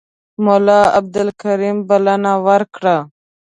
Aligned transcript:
ملا 0.45 0.79
عبدالکریم 0.99 1.77
بلنه 1.89 2.31
ورکړه. 2.47 2.97